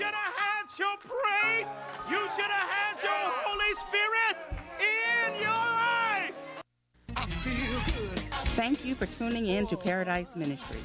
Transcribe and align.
should 0.00 0.14
have 0.14 0.34
had 0.34 0.78
your 0.78 0.96
praise. 0.96 1.66
You 2.08 2.20
should 2.34 2.50
have 2.50 2.70
had 2.70 3.02
your 3.02 3.22
Holy 3.44 3.74
Spirit 3.84 4.36
in 4.80 5.42
your 5.42 5.50
life. 5.50 6.34
Thank 8.56 8.84
you 8.86 8.94
for 8.94 9.04
tuning 9.18 9.46
in 9.46 9.66
to 9.66 9.76
Paradise 9.76 10.36
Ministry. 10.36 10.80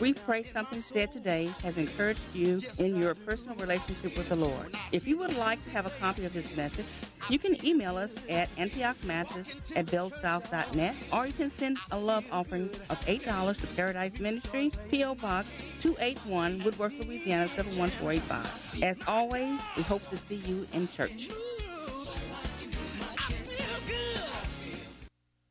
We 0.00 0.12
pray 0.12 0.42
something 0.42 0.80
said 0.80 1.12
today 1.12 1.50
has 1.62 1.78
encouraged 1.78 2.34
you 2.34 2.60
in 2.80 2.96
your 2.96 3.14
personal 3.14 3.56
relationship 3.58 4.16
with 4.16 4.28
the 4.28 4.36
Lord. 4.36 4.74
If 4.90 5.06
you 5.06 5.18
would 5.18 5.36
like 5.36 5.62
to 5.64 5.70
have 5.70 5.86
a 5.86 5.90
copy 5.90 6.24
of 6.24 6.32
this 6.32 6.56
message, 6.56 6.86
you 7.28 7.38
can 7.38 7.64
email 7.64 7.96
us 7.96 8.14
at 8.28 8.54
antiochmathis 8.56 9.76
at 9.76 9.86
bellsouth.net 9.86 10.94
or 11.12 11.26
you 11.26 11.32
can 11.32 11.50
send 11.50 11.78
a 11.90 11.98
love 11.98 12.26
offering 12.32 12.70
of 12.90 13.04
$8 13.06 13.60
to 13.60 13.66
Paradise 13.74 14.18
Ministry, 14.18 14.72
P.O. 14.90 15.14
Box 15.16 15.56
281, 15.80 16.62
Woodworth, 16.64 16.98
Louisiana 17.04 17.48
71485. 17.48 18.82
As 18.82 19.02
always, 19.06 19.60
we 19.76 19.82
hope 19.82 20.06
to 20.10 20.16
see 20.16 20.36
you 20.36 20.66
in 20.72 20.88
church. 20.88 21.28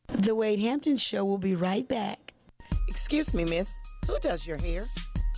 The 0.08 0.34
Wade 0.34 0.60
Hampton 0.60 0.98
Show 0.98 1.24
will 1.26 1.38
be 1.38 1.56
right 1.56 1.88
back. 1.88 2.34
Excuse 2.88 3.34
me, 3.34 3.46
miss. 3.46 3.72
Who 4.08 4.18
does 4.20 4.48
your 4.48 4.58
hair? 4.58 4.86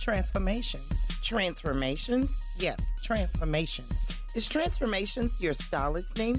Transformations. 0.00 1.08
Transformations? 1.22 2.56
Yes, 2.58 2.80
transformations. 3.04 4.19
Is 4.36 4.46
Transformations 4.46 5.42
your 5.42 5.54
stylist 5.54 6.16
name? 6.16 6.36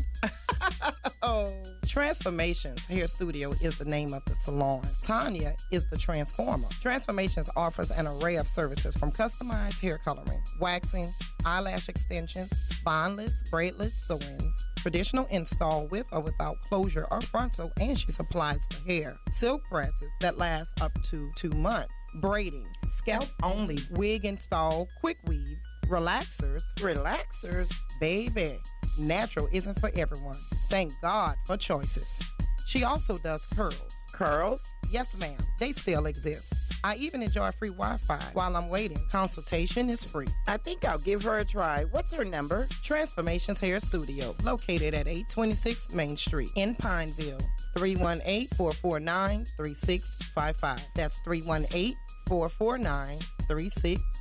oh, 1.24 1.46
Transformations 1.86 2.86
Hair 2.86 3.08
Studio 3.08 3.52
is 3.62 3.78
the 3.78 3.84
name 3.84 4.14
of 4.14 4.24
the 4.24 4.34
salon. 4.46 4.82
Tanya 5.04 5.54
is 5.72 5.90
the 5.90 5.98
transformer. 5.98 6.70
Transformations 6.80 7.50
offers 7.58 7.92
an 7.92 8.08
array 8.08 8.38
of 8.38 8.48
services 8.48 8.96
from 8.96 9.12
customized 9.12 9.78
hair 9.82 10.00
coloring, 10.06 10.42
waxing, 10.62 11.10
eyelash 11.46 11.90
extensions, 11.90 12.50
bondless, 12.86 13.34
braidless 13.52 13.92
sew-ins, 13.92 14.70
traditional 14.78 15.26
install 15.26 15.88
with 15.88 16.06
or 16.14 16.22
without 16.22 16.56
closure 16.70 17.08
or 17.12 17.20
frontal, 17.20 17.74
and 17.82 18.00
she 18.00 18.10
supplies 18.14 18.66
the 18.70 18.78
hair. 18.90 19.18
Silk 19.32 19.62
presses 19.70 20.12
that 20.22 20.38
last 20.38 20.80
up 20.82 20.94
to 21.10 21.30
two 21.36 21.52
months 21.52 21.92
braiding, 22.16 22.68
scalp 22.86 23.28
only, 23.44 23.80
wig 23.92 24.26
install, 24.26 24.88
quick 25.00 25.18
weaves, 25.28 25.62
relaxers, 25.92 26.64
relaxers, 26.76 27.70
baby. 28.00 28.58
Natural 29.00 29.48
isn't 29.52 29.80
for 29.80 29.92
everyone. 29.96 30.38
Thank 30.70 30.94
God 31.02 31.36
for 31.46 31.58
choices. 31.58 32.32
She 32.66 32.84
also 32.86 33.18
does 33.18 33.46
curls. 33.48 33.94
Curls? 34.14 34.64
Yes, 34.90 35.20
ma'am. 35.20 35.38
They 35.60 35.74
still 35.74 36.06
exist. 36.06 36.74
I 36.84 36.96
even 36.96 37.22
enjoy 37.22 37.52
free 37.52 37.70
Wi 37.70 37.98
Fi 37.98 38.20
while 38.34 38.56
I'm 38.56 38.70
waiting. 38.70 38.98
Consultation 39.12 39.90
is 39.90 40.04
free. 40.04 40.28
I 40.48 40.58
think 40.58 40.86
I'll 40.86 41.00
give 41.00 41.24
her 41.24 41.40
a 41.40 41.46
try. 41.46 41.84
What's 41.92 42.14
her 42.14 42.24
number? 42.24 42.68
Transformations 42.84 43.60
Hair 43.60 43.82
Studio, 43.82 44.36
located 44.44 44.94
at 44.94 45.08
826 45.08 45.94
Main 45.94 46.16
Street 46.16 46.50
in 46.56 46.76
Pineville. 46.76 47.40
318 47.78 48.48
449 48.56 49.46
3655. 49.58 50.88
That's 50.96 51.20
318 51.24 51.94
449 52.28 53.20
3655. 53.48 54.21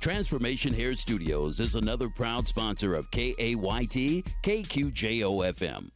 Transformation 0.00 0.72
Hair 0.72 0.94
Studios 0.94 1.60
is 1.60 1.74
another 1.74 2.08
proud 2.08 2.46
sponsor 2.46 2.94
of 2.94 3.10
KAYT 3.10 4.24
KQJOFM. 4.42 5.90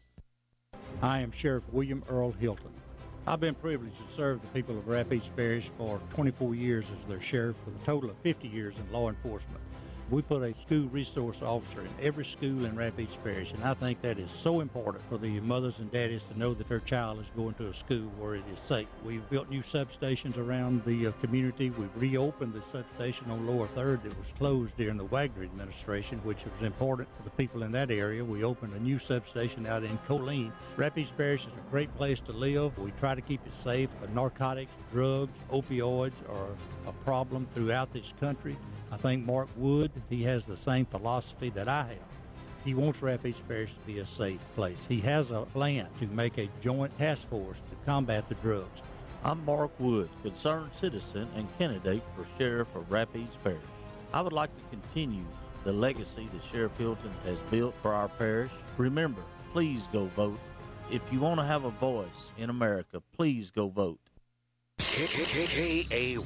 I 1.00 1.20
am 1.20 1.32
Sheriff 1.32 1.64
William 1.72 2.04
Earl 2.10 2.32
Hilton. 2.32 2.68
I've 3.26 3.40
been 3.40 3.54
privileged 3.54 3.96
to 4.06 4.12
serve 4.12 4.42
the 4.42 4.48
people 4.48 4.76
of 4.76 4.84
Rapides 4.86 5.30
Parish 5.34 5.70
for 5.78 5.98
24 6.12 6.54
years 6.54 6.90
as 6.94 7.06
their 7.06 7.22
sheriff 7.22 7.56
with 7.64 7.74
a 7.80 7.84
total 7.86 8.10
of 8.10 8.18
50 8.18 8.48
years 8.48 8.74
in 8.76 8.92
law 8.92 9.08
enforcement. 9.08 9.62
We 10.12 10.20
put 10.20 10.42
a 10.42 10.52
school 10.52 10.88
resource 10.88 11.40
officer 11.40 11.80
in 11.80 11.88
every 11.98 12.26
school 12.26 12.66
in 12.66 12.76
Rapides 12.76 13.16
Parish, 13.24 13.52
and 13.52 13.64
I 13.64 13.72
think 13.72 14.02
that 14.02 14.18
is 14.18 14.30
so 14.30 14.60
important 14.60 15.02
for 15.08 15.16
the 15.16 15.40
mothers 15.40 15.78
and 15.78 15.90
daddies 15.90 16.24
to 16.24 16.38
know 16.38 16.52
that 16.52 16.68
their 16.68 16.80
child 16.80 17.18
is 17.20 17.30
going 17.34 17.54
to 17.54 17.70
a 17.70 17.74
school 17.74 18.12
where 18.18 18.34
it 18.34 18.44
is 18.52 18.60
safe. 18.60 18.88
We've 19.02 19.26
built 19.30 19.48
new 19.48 19.62
substations 19.62 20.36
around 20.36 20.84
the 20.84 21.06
uh, 21.06 21.12
community. 21.22 21.70
We've 21.70 21.88
reopened 21.96 22.52
the 22.52 22.60
substation 22.60 23.30
on 23.30 23.46
Lower 23.46 23.68
Third 23.68 24.02
that 24.02 24.18
was 24.18 24.34
closed 24.36 24.76
during 24.76 24.98
the 24.98 25.04
Wagner 25.04 25.44
administration, 25.44 26.18
which 26.24 26.44
was 26.44 26.66
important 26.66 27.08
for 27.16 27.22
the 27.22 27.30
people 27.30 27.62
in 27.62 27.72
that 27.72 27.90
area. 27.90 28.22
We 28.22 28.44
opened 28.44 28.74
a 28.74 28.80
new 28.80 28.98
substation 28.98 29.64
out 29.64 29.82
in 29.82 29.96
Colleen. 30.06 30.52
Rapides 30.76 31.16
Parish 31.16 31.46
is 31.46 31.54
a 31.54 31.70
great 31.70 31.94
place 31.96 32.20
to 32.20 32.32
live. 32.32 32.76
We 32.76 32.90
try 33.00 33.14
to 33.14 33.22
keep 33.22 33.40
it 33.46 33.54
safe. 33.54 33.88
Narcotics, 34.12 34.72
drugs, 34.92 35.38
opioids 35.50 36.12
are 36.28 36.54
a 36.86 36.92
problem 37.02 37.48
throughout 37.54 37.94
this 37.94 38.12
country. 38.20 38.58
I 38.92 38.98
think 38.98 39.24
Mark 39.24 39.48
Wood, 39.56 39.90
he 40.10 40.22
has 40.24 40.44
the 40.44 40.56
same 40.56 40.84
philosophy 40.84 41.48
that 41.50 41.66
I 41.66 41.84
have. 41.84 42.12
He 42.62 42.74
wants 42.74 43.00
Rapides 43.00 43.40
Parish 43.48 43.72
to 43.72 43.80
be 43.86 44.00
a 44.00 44.06
safe 44.06 44.40
place. 44.54 44.84
He 44.86 45.00
has 45.00 45.30
a 45.30 45.46
plan 45.54 45.88
to 45.98 46.06
make 46.08 46.36
a 46.36 46.50
joint 46.60 46.96
task 46.98 47.26
force 47.30 47.62
to 47.70 47.86
combat 47.86 48.28
the 48.28 48.34
drugs. 48.36 48.82
I'm 49.24 49.42
Mark 49.46 49.70
Wood, 49.78 50.10
concerned 50.22 50.72
citizen 50.74 51.26
and 51.34 51.48
candidate 51.58 52.02
for 52.14 52.26
Sheriff 52.36 52.68
of 52.76 52.90
Rapides 52.90 53.34
Parish. 53.42 53.62
I 54.12 54.20
would 54.20 54.34
like 54.34 54.54
to 54.54 54.76
continue 54.76 55.24
the 55.64 55.72
legacy 55.72 56.28
that 56.30 56.44
Sheriff 56.44 56.76
Hilton 56.76 57.14
has 57.24 57.38
built 57.50 57.74
for 57.80 57.94
our 57.94 58.08
parish. 58.08 58.52
Remember, 58.76 59.22
please 59.54 59.88
go 59.90 60.04
vote. 60.14 60.38
If 60.90 61.00
you 61.10 61.20
want 61.20 61.40
to 61.40 61.46
have 61.46 61.64
a 61.64 61.70
voice 61.70 62.32
in 62.36 62.50
America, 62.50 63.02
please 63.16 63.48
go 63.48 63.68
vote. 63.68 63.98
K-A-Y-T. 64.92 66.20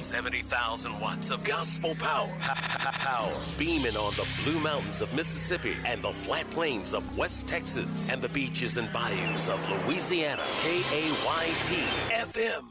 70,000 0.00 1.00
watts 1.00 1.30
of 1.30 1.44
gospel 1.44 1.94
power. 1.96 2.34
Power. 2.40 3.34
Beaming 3.58 3.94
on 3.96 4.14
the 4.14 4.26
blue 4.42 4.58
mountains 4.60 5.02
of 5.02 5.12
Mississippi 5.12 5.76
and 5.84 6.02
the 6.02 6.14
flat 6.24 6.48
plains 6.50 6.94
of 6.94 7.04
West 7.14 7.46
Texas 7.46 8.10
and 8.10 8.22
the 8.22 8.30
beaches 8.30 8.78
and 8.78 8.90
bayous 8.90 9.50
of 9.50 9.60
Louisiana. 9.68 10.42
K-A-Y-T 10.62 11.74
FM. 12.08 12.64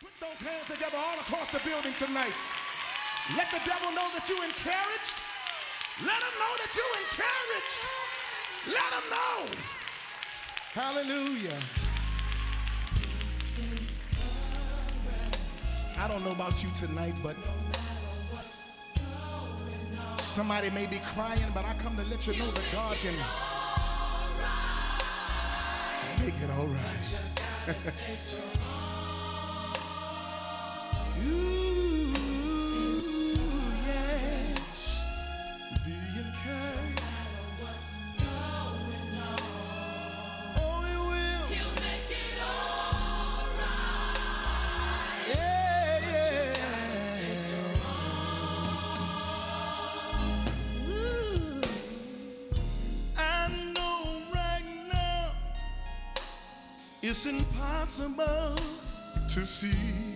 Put 0.00 0.12
those 0.20 0.46
hands 0.46 0.66
together 0.68 0.98
all 0.98 1.18
across 1.20 1.50
the 1.50 1.60
building 1.66 1.94
tonight. 1.98 2.34
Let 3.38 3.50
the 3.50 3.60
devil 3.64 3.90
know 3.92 4.10
that 4.12 4.28
you 4.28 4.36
encouraged. 4.36 5.16
Let 6.04 6.20
him 6.20 6.34
know 6.38 6.56
that 6.60 6.76
you 6.76 6.84
encouraged. 7.00 7.88
Let 8.68 8.92
him 8.92 9.08
know. 9.08 9.48
Hallelujah. 10.74 11.83
I 15.98 16.08
don't 16.08 16.24
know 16.24 16.32
about 16.32 16.62
you 16.62 16.68
tonight, 16.76 17.14
but 17.22 17.36
somebody 20.18 20.70
may 20.70 20.86
be 20.86 21.00
crying, 21.14 21.46
but 21.54 21.64
I 21.64 21.74
come 21.74 21.96
to 21.96 22.04
let 22.04 22.26
you 22.26 22.36
know 22.38 22.50
that 22.50 22.64
God 22.72 22.96
can 22.96 23.14
make 26.20 26.34
it 26.42 26.50
all 26.50 26.66
right. 26.66 27.14
it's 57.06 57.26
impossible 57.26 58.56
to 59.28 59.44
see. 59.44 60.13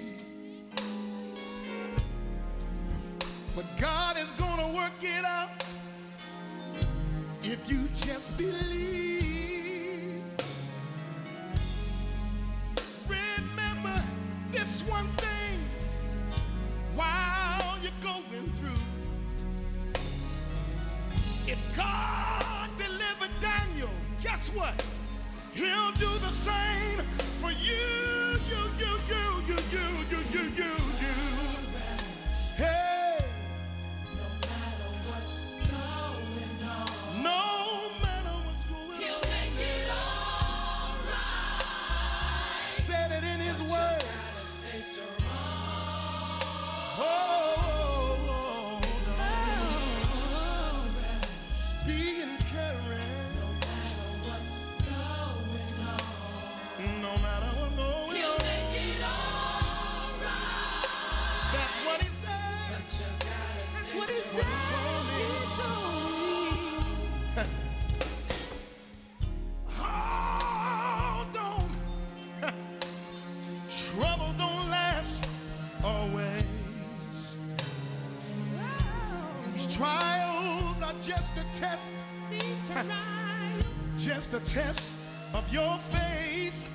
A 84.31 84.41
test 84.41 84.93
of 85.33 85.51
your 85.51 85.79
faith. 85.91 86.71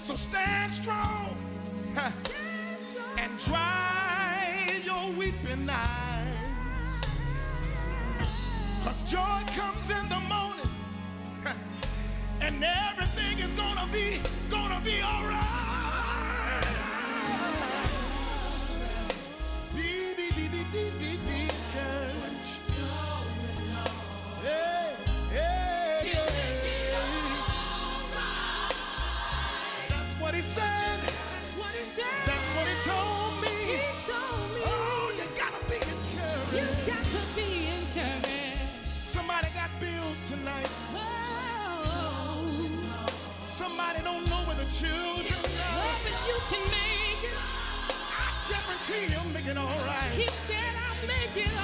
So 0.00 0.14
stand 0.14 0.70
strong 0.70 1.36
huh, 1.96 2.10
and 3.18 3.36
dry 3.40 4.80
your 4.84 5.10
weeping 5.18 5.68
eyes. 5.68 6.36
Cause 8.84 9.10
joy 9.10 9.42
comes 9.56 9.90
in 9.90 10.08
the 10.08 10.20
morning 10.28 10.70
and 12.40 12.64
everything 12.64 13.38
is 13.40 13.52
gonna 13.54 13.88
be, 13.92 14.20
gonna 14.50 14.80
be 14.84 15.02
alright. 15.02 16.64
Be, 19.74 20.14
be, 20.16 20.30
be, 20.30 20.48
be, 20.48 20.64
be, 20.72 20.90
be, 20.98 21.16
be 21.26 21.33
Somebody 43.94 44.16
don't 44.16 44.28
know 44.28 44.42
where 44.46 44.56
the 44.56 44.70
children 44.70 45.38
are. 45.38 45.78
Oh, 45.78 45.98
but 46.02 46.16
you 46.26 46.36
can 46.50 46.62
make 46.66 47.30
it. 47.30 47.38
I 47.38 48.32
guarantee 48.50 49.12
you'll 49.12 49.32
make 49.32 49.46
it 49.46 49.56
all 49.56 49.66
right. 49.86 50.10
He 50.14 50.26
said 50.48 50.74
I'll 50.74 51.06
make 51.06 51.46
it 51.46 51.52
all 51.58 51.63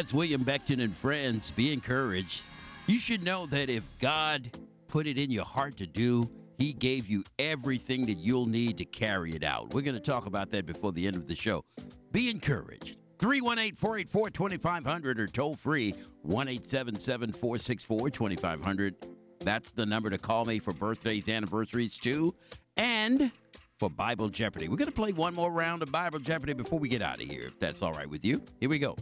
That's 0.00 0.14
William 0.14 0.46
Becton 0.46 0.82
and 0.82 0.96
friends. 0.96 1.50
Be 1.50 1.74
encouraged. 1.74 2.44
You 2.86 2.98
should 2.98 3.22
know 3.22 3.44
that 3.44 3.68
if 3.68 3.86
God 3.98 4.50
put 4.88 5.06
it 5.06 5.18
in 5.18 5.30
your 5.30 5.44
heart 5.44 5.76
to 5.76 5.86
do, 5.86 6.30
He 6.56 6.72
gave 6.72 7.06
you 7.06 7.22
everything 7.38 8.06
that 8.06 8.16
you'll 8.16 8.46
need 8.46 8.78
to 8.78 8.86
carry 8.86 9.34
it 9.34 9.44
out. 9.44 9.74
We're 9.74 9.82
going 9.82 9.96
to 9.96 10.00
talk 10.00 10.24
about 10.24 10.52
that 10.52 10.64
before 10.64 10.92
the 10.92 11.06
end 11.06 11.16
of 11.16 11.28
the 11.28 11.34
show. 11.34 11.66
Be 12.12 12.30
encouraged. 12.30 12.96
318 13.18 13.74
484 13.74 14.30
2500 14.30 15.20
or 15.20 15.26
toll 15.26 15.52
free 15.52 15.94
1 16.22 16.48
877 16.48 17.32
464 17.32 18.08
2500. 18.08 18.94
That's 19.40 19.70
the 19.72 19.84
number 19.84 20.08
to 20.08 20.16
call 20.16 20.46
me 20.46 20.60
for 20.60 20.72
birthdays, 20.72 21.28
anniversaries, 21.28 21.98
too, 21.98 22.34
and 22.78 23.30
for 23.78 23.90
Bible 23.90 24.30
Jeopardy. 24.30 24.68
We're 24.68 24.78
going 24.78 24.86
to 24.86 24.96
play 24.96 25.12
one 25.12 25.34
more 25.34 25.52
round 25.52 25.82
of 25.82 25.92
Bible 25.92 26.20
Jeopardy 26.20 26.54
before 26.54 26.78
we 26.78 26.88
get 26.88 27.02
out 27.02 27.20
of 27.22 27.28
here, 27.28 27.48
if 27.48 27.58
that's 27.58 27.82
all 27.82 27.92
right 27.92 28.08
with 28.08 28.24
you. 28.24 28.42
Here 28.60 28.70
we 28.70 28.78
go. 28.78 28.96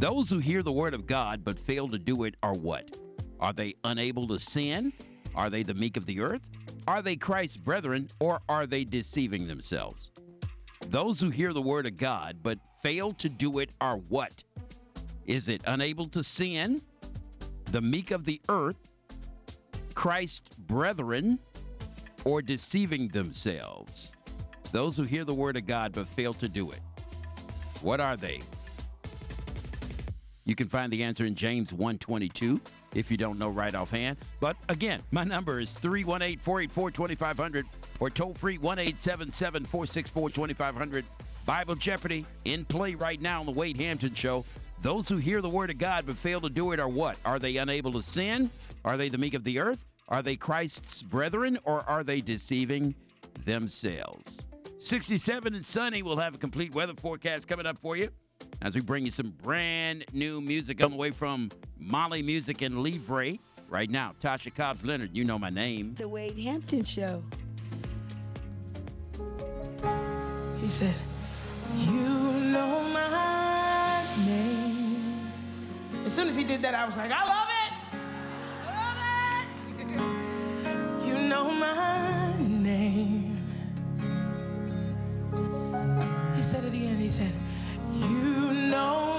Those 0.00 0.30
who 0.30 0.38
hear 0.38 0.62
the 0.62 0.72
word 0.72 0.94
of 0.94 1.06
God 1.06 1.44
but 1.44 1.58
fail 1.58 1.86
to 1.90 1.98
do 1.98 2.24
it 2.24 2.34
are 2.42 2.54
what? 2.54 2.96
Are 3.38 3.52
they 3.52 3.74
unable 3.84 4.26
to 4.28 4.38
sin? 4.38 4.94
Are 5.34 5.50
they 5.50 5.62
the 5.62 5.74
meek 5.74 5.98
of 5.98 6.06
the 6.06 6.22
earth? 6.22 6.40
Are 6.88 7.02
they 7.02 7.16
Christ's 7.16 7.58
brethren 7.58 8.08
or 8.18 8.40
are 8.48 8.64
they 8.66 8.84
deceiving 8.84 9.46
themselves? 9.46 10.10
Those 10.86 11.20
who 11.20 11.28
hear 11.28 11.52
the 11.52 11.60
word 11.60 11.84
of 11.84 11.98
God 11.98 12.38
but 12.42 12.58
fail 12.82 13.12
to 13.12 13.28
do 13.28 13.58
it 13.58 13.72
are 13.78 13.98
what? 13.98 14.42
Is 15.26 15.48
it 15.48 15.60
unable 15.66 16.08
to 16.08 16.24
sin? 16.24 16.80
The 17.66 17.82
meek 17.82 18.10
of 18.10 18.24
the 18.24 18.40
earth? 18.48 18.78
Christ's 19.92 20.56
brethren? 20.56 21.38
Or 22.24 22.40
deceiving 22.40 23.08
themselves? 23.08 24.14
Those 24.72 24.96
who 24.96 25.02
hear 25.02 25.26
the 25.26 25.34
word 25.34 25.58
of 25.58 25.66
God 25.66 25.92
but 25.92 26.08
fail 26.08 26.32
to 26.34 26.48
do 26.48 26.70
it. 26.70 26.80
What 27.82 28.00
are 28.00 28.16
they? 28.16 28.40
You 30.50 30.56
can 30.56 30.68
find 30.68 30.92
the 30.92 31.04
answer 31.04 31.24
in 31.24 31.36
James 31.36 31.72
122 31.72 32.60
if 32.96 33.08
you 33.08 33.16
don't 33.16 33.38
know 33.38 33.50
right 33.50 33.72
offhand. 33.72 34.16
But 34.40 34.56
again, 34.68 35.00
my 35.12 35.22
number 35.22 35.60
is 35.60 35.70
318 35.70 36.40
484 36.40 36.90
2500 36.90 37.66
or 38.00 38.10
toll 38.10 38.34
free 38.34 38.58
1 38.58 38.80
877 38.80 39.64
464 39.64 40.30
2500. 40.30 41.04
Bible 41.46 41.76
Jeopardy 41.76 42.26
in 42.46 42.64
play 42.64 42.96
right 42.96 43.20
now 43.20 43.38
on 43.38 43.46
the 43.46 43.52
Wade 43.52 43.76
Hampton 43.76 44.12
Show. 44.12 44.44
Those 44.82 45.08
who 45.08 45.18
hear 45.18 45.40
the 45.40 45.48
word 45.48 45.70
of 45.70 45.78
God 45.78 46.04
but 46.04 46.16
fail 46.16 46.40
to 46.40 46.50
do 46.50 46.72
it 46.72 46.80
are 46.80 46.88
what? 46.88 47.16
Are 47.24 47.38
they 47.38 47.58
unable 47.58 47.92
to 47.92 48.02
sin? 48.02 48.50
Are 48.84 48.96
they 48.96 49.08
the 49.08 49.18
meek 49.18 49.34
of 49.34 49.44
the 49.44 49.60
earth? 49.60 49.86
Are 50.08 50.20
they 50.20 50.34
Christ's 50.34 51.04
brethren 51.04 51.60
or 51.62 51.88
are 51.88 52.02
they 52.02 52.20
deceiving 52.20 52.96
themselves? 53.44 54.40
67 54.80 55.54
and 55.54 55.64
sunny. 55.64 56.02
We'll 56.02 56.16
have 56.16 56.34
a 56.34 56.38
complete 56.38 56.74
weather 56.74 56.94
forecast 56.94 57.46
coming 57.46 57.66
up 57.66 57.78
for 57.78 57.96
you 57.96 58.10
as 58.62 58.74
we 58.74 58.80
bring 58.80 59.04
you 59.04 59.10
some 59.10 59.30
brand 59.42 60.04
new 60.12 60.40
music 60.40 60.78
coming 60.78 60.94
away 60.96 61.10
from 61.10 61.50
Molly 61.78 62.22
Music 62.22 62.62
and 62.62 62.82
Libre. 62.82 63.38
Right 63.68 63.88
now, 63.88 64.14
Tasha 64.20 64.52
Cobbs 64.54 64.84
Leonard, 64.84 65.10
you 65.16 65.24
know 65.24 65.38
my 65.38 65.50
name. 65.50 65.94
The 65.94 66.08
Wade 66.08 66.38
Hampton 66.38 66.82
Show. 66.82 67.22
He 70.60 70.68
said, 70.68 70.94
You 71.76 71.92
know 71.92 72.82
my 72.92 74.04
name. 74.26 75.30
As 76.04 76.12
soon 76.12 76.28
as 76.28 76.36
he 76.36 76.44
did 76.44 76.62
that, 76.62 76.74
I 76.74 76.84
was 76.84 76.96
like, 76.96 77.12
I 77.12 77.24
love 77.24 77.48
it. 77.48 77.72
I 78.66 78.70
love 78.76 78.98
it. 81.00 81.06
you 81.06 81.28
know 81.28 81.50
my 81.52 82.34
name. 82.40 83.38
He 86.34 86.42
said 86.42 86.64
it 86.64 86.74
again. 86.74 86.98
he 86.98 87.08
said, 87.08 87.32
you 88.08 88.52
know 88.52 89.09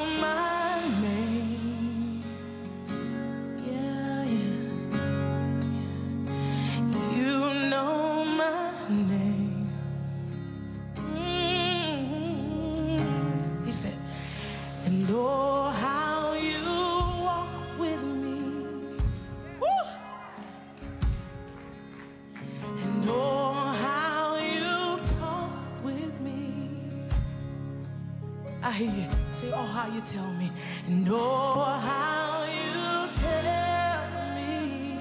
Say, 29.31 29.51
oh, 29.53 29.61
how 29.61 29.87
you 29.93 30.01
tell 30.01 30.33
me. 30.33 30.51
And 30.87 31.07
oh, 31.11 31.63
how 31.63 32.45
you 32.45 33.07
tell 33.21 34.09
me 34.35 34.97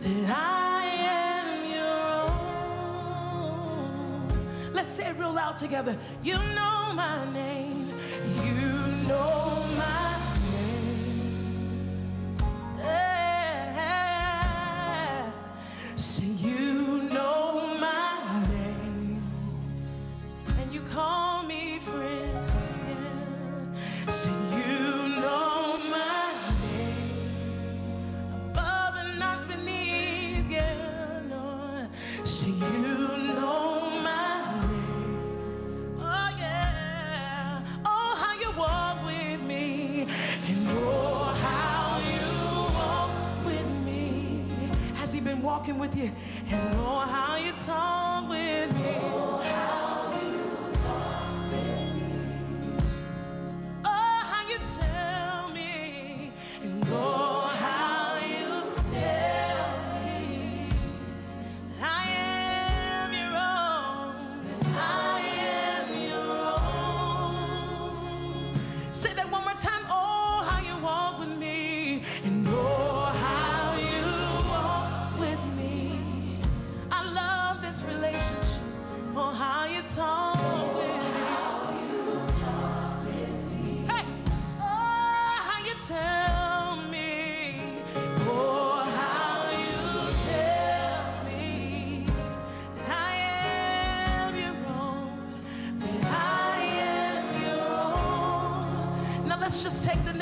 that 0.00 0.30
I 0.36 0.84
am 1.06 1.70
your 1.70 2.30
own. 4.64 4.74
Let's 4.74 4.88
say 4.88 5.06
it 5.08 5.16
real 5.16 5.32
loud 5.32 5.56
together. 5.56 5.96
You 6.24 6.34
know 6.34 6.92
my 6.92 7.24
name. 7.32 7.55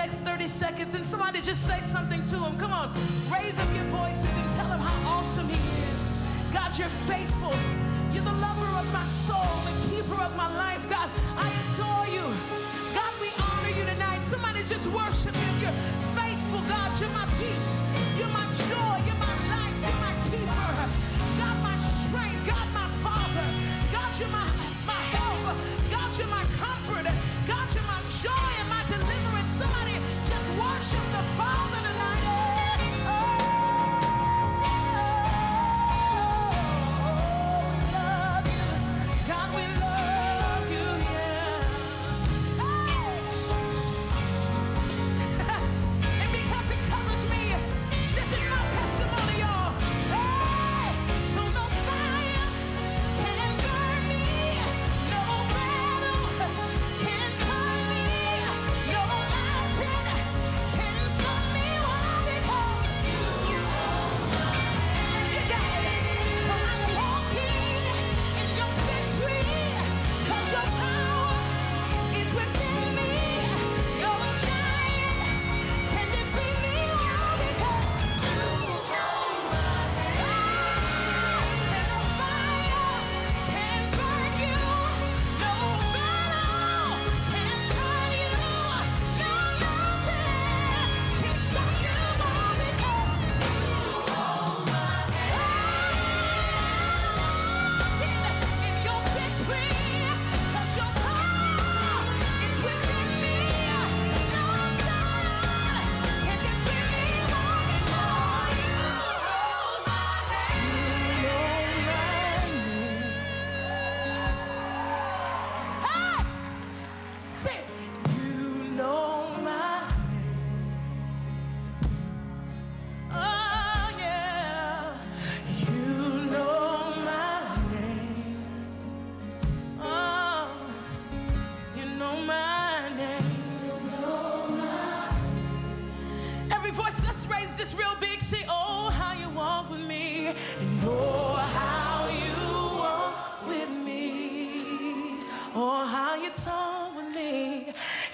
next 0.04 0.20
30 0.20 0.48
seconds 0.48 0.94
and 0.94 1.02
somebody 1.02 1.40
just 1.40 1.66
say 1.66 1.80
something 1.80 2.22
to 2.24 2.36
him. 2.36 2.58
Come 2.58 2.72
on, 2.72 2.92
raise 3.32 3.58
up 3.58 3.70
your 3.74 3.88
voices 3.88 4.28
and 4.28 4.50
tell 4.52 4.68
him 4.68 4.78
how 4.78 4.96
awesome 5.16 5.48
he 5.48 5.56
is. 5.56 6.02
God, 6.52 6.76
you're 6.78 6.94
faithful. 7.08 7.56
You're 8.12 8.28
the 8.28 8.38
lover 8.46 8.68
of 8.76 8.86
my 8.92 9.04
soul, 9.04 9.48
the 9.64 9.74
keeper 9.88 10.20
of 10.20 10.36
my 10.36 10.48
life. 10.60 10.84
God, 10.90 11.08
I 11.40 11.48
adore 11.48 12.06
you. 12.12 12.26
God, 12.92 13.12
we 13.18 13.32
honor 13.48 13.72
you 13.78 13.84
tonight. 13.92 14.20
Somebody 14.22 14.60
just 14.64 14.86
worship 14.88 15.34
him. 15.34 15.54
You're 15.62 15.78
faithful, 16.12 16.60
God. 16.68 17.00
You're 17.00 17.16
my 17.16 17.24
peace. 17.40 17.68
You're 18.18 18.28
my 18.28 18.44
joy. 18.68 18.96
You're 19.08 19.13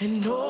and 0.01 0.25
no 0.25 0.50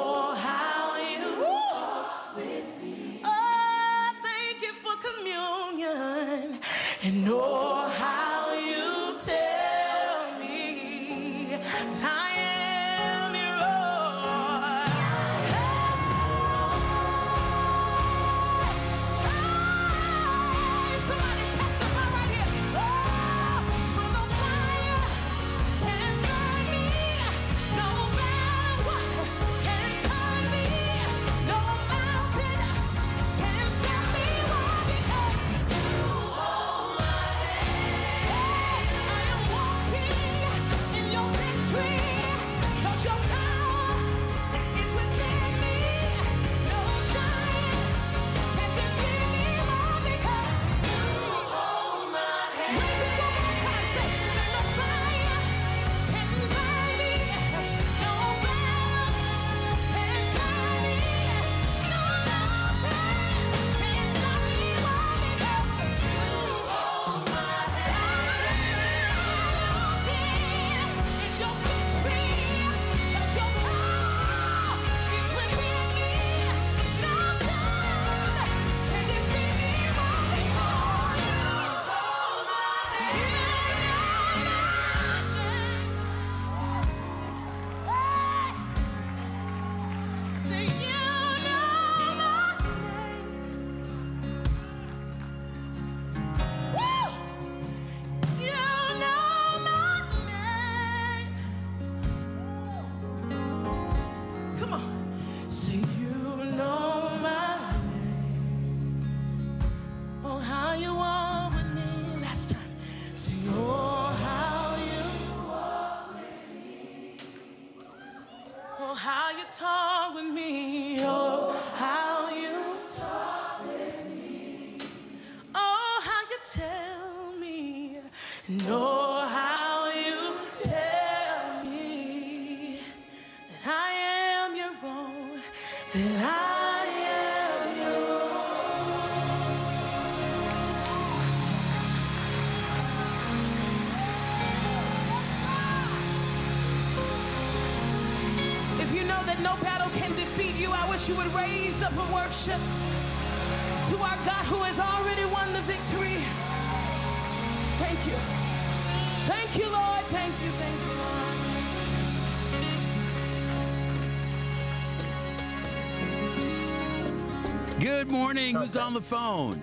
Good 167.81 168.11
morning. 168.11 168.57
Who's 168.57 168.77
on 168.77 168.93
the 168.93 169.01
phone? 169.01 169.63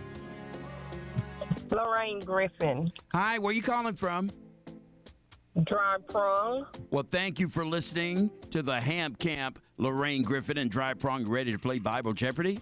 Lorraine 1.69 2.19
Griffin, 2.19 2.91
Hi, 3.13 3.37
where 3.37 3.51
are 3.51 3.53
you 3.53 3.61
calling 3.61 3.93
from? 3.93 4.31
Dry 5.65 5.97
Prong. 6.07 6.65
Well, 6.89 7.05
thank 7.11 7.39
you 7.39 7.47
for 7.47 7.63
listening 7.63 8.31
to 8.49 8.63
the 8.63 8.81
Ham 8.81 9.13
Camp. 9.13 9.59
Lorraine 9.77 10.23
Griffin 10.23 10.57
and 10.57 10.71
Dry 10.71 10.95
Prong 10.95 11.29
ready 11.29 11.51
to 11.51 11.59
play 11.59 11.77
Bible 11.77 12.13
Jeopardy? 12.13 12.57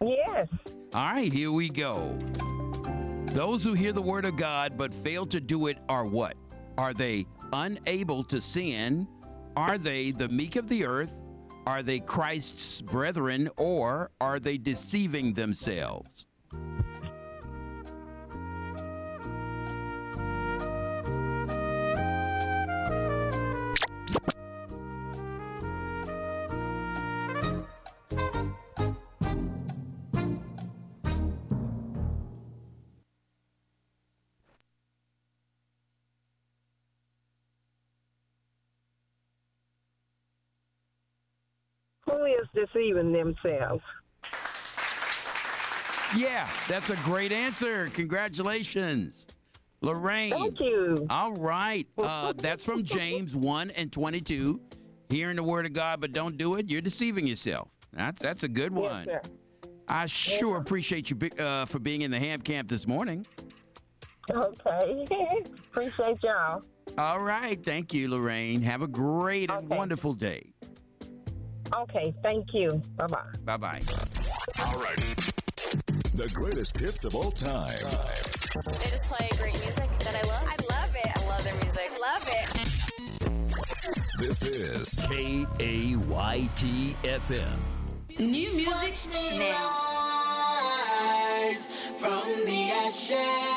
Yes. 0.00 0.46
All 0.94 1.12
right, 1.12 1.32
here 1.32 1.50
we 1.50 1.68
go. 1.68 2.16
Those 3.32 3.64
who 3.64 3.72
hear 3.72 3.92
the 3.92 4.02
word 4.02 4.26
of 4.26 4.36
God 4.36 4.78
but 4.78 4.94
fail 4.94 5.26
to 5.26 5.40
do 5.40 5.66
it 5.66 5.78
are 5.88 6.04
what? 6.04 6.36
Are 6.78 6.94
they 6.94 7.26
unable 7.52 8.22
to 8.24 8.40
sin? 8.40 9.08
Are 9.56 9.76
they 9.76 10.12
the 10.12 10.28
meek 10.28 10.54
of 10.54 10.68
the 10.68 10.84
earth? 10.84 11.16
Are 11.66 11.82
they 11.82 11.98
Christ's 11.98 12.80
brethren? 12.80 13.50
Or 13.56 14.10
are 14.20 14.38
they 14.38 14.56
deceiving 14.56 15.34
themselves? 15.34 16.26
Is 42.30 42.46
deceiving 42.54 43.12
themselves? 43.12 43.82
Yeah, 46.16 46.48
that's 46.68 46.90
a 46.90 46.96
great 46.96 47.32
answer. 47.32 47.88
Congratulations. 47.88 49.26
Lorraine. 49.80 50.32
Thank 50.32 50.60
you. 50.60 51.06
All 51.10 51.32
right. 51.32 51.86
Uh, 51.98 52.32
that's 52.36 52.64
from 52.64 52.84
James 52.84 53.34
1 53.36 53.70
and 53.70 53.92
22. 53.92 54.60
Hearing 55.08 55.36
the 55.36 55.42
word 55.42 55.66
of 55.66 55.72
God, 55.72 56.00
but 56.00 56.12
don't 56.12 56.36
do 56.36 56.56
it, 56.56 56.68
you're 56.68 56.80
deceiving 56.80 57.26
yourself. 57.26 57.68
That's 57.92 58.20
that's 58.20 58.42
a 58.42 58.48
good 58.48 58.72
one. 58.72 59.06
Yes. 59.06 59.24
I 59.88 60.06
sure 60.06 60.56
appreciate 60.56 61.10
you 61.10 61.30
uh, 61.38 61.64
for 61.64 61.78
being 61.78 62.02
in 62.02 62.10
the 62.10 62.18
ham 62.18 62.40
camp 62.40 62.68
this 62.68 62.88
morning. 62.88 63.24
Okay. 64.28 65.44
Appreciate 65.70 66.16
y'all. 66.24 66.62
All 66.98 67.20
right. 67.20 67.62
Thank 67.64 67.94
you, 67.94 68.08
Lorraine. 68.10 68.62
Have 68.62 68.82
a 68.82 68.88
great 68.88 69.50
and 69.50 69.68
wonderful 69.68 70.14
day. 70.14 70.52
Okay. 71.74 72.14
Thank 72.22 72.54
you. 72.54 72.80
Bye 72.96 73.06
bye. 73.06 73.22
Bye 73.44 73.56
bye. 73.56 73.80
All 74.64 74.78
right. 74.78 74.96
The 76.14 76.30
greatest 76.34 76.78
hits 76.78 77.04
of 77.04 77.14
all 77.14 77.30
time. 77.30 77.68
They 77.68 78.90
just 78.90 79.10
play 79.10 79.28
great 79.38 79.58
music 79.60 79.98
that 80.00 80.14
I 80.14 80.22
love. 80.26 80.44
I 80.46 80.56
love 80.74 80.94
it. 80.94 81.10
I 81.14 81.26
love 81.28 81.44
their 81.44 81.54
music. 81.62 81.90
Love 82.00 82.28
it. 82.28 82.48
This 84.18 84.42
is 84.42 85.06
K 85.08 85.46
A 85.60 85.96
Y 85.96 86.48
T 86.56 86.96
F 87.04 87.30
M. 87.30 87.58
New 88.18 88.50
music 88.54 88.96
now. 89.38 89.70
rise 91.46 91.72
from 91.98 92.22
the 92.46 92.70
ashes. 92.70 93.55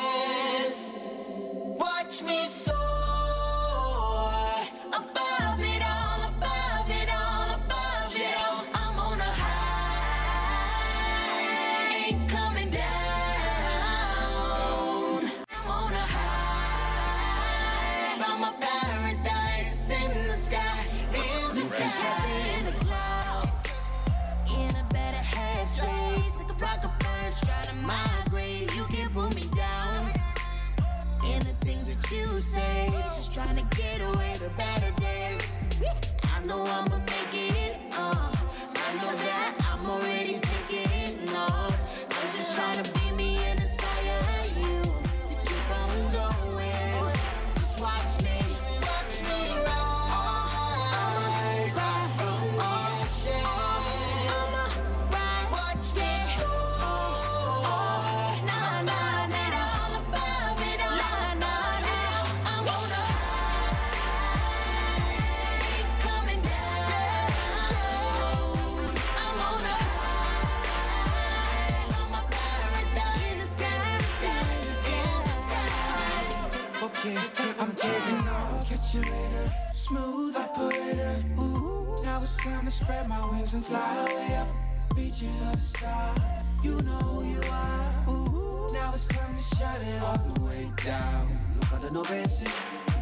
And 83.60 83.66
fly 83.66 84.06
away 84.08 84.34
up. 84.36 84.48
Reaching 84.94 85.32
for 85.32 85.56
the 85.56 85.62
star. 85.62 86.14
You 86.62 86.80
know 86.82 87.04
who 87.12 87.24
you 87.28 87.40
are. 87.50 88.08
Ooh, 88.08 88.66
now 88.72 88.92
it's 88.94 89.06
time 89.08 89.36
to 89.36 89.42
shut 89.56 89.80
it 89.82 90.02
all 90.02 90.18
the 90.18 90.44
way 90.44 90.70
down. 90.84 91.38
Look 91.56 91.72
under 91.72 91.90
no 91.90 92.02
benches, 92.04 92.52